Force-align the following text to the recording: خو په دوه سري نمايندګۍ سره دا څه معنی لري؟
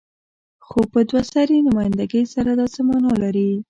خو 0.65 0.79
په 0.91 0.99
دوه 1.09 1.21
سري 1.31 1.57
نمايندګۍ 1.67 2.23
سره 2.33 2.51
دا 2.59 2.65
څه 2.73 2.79
معنی 2.87 3.13
لري؟ 3.23 3.51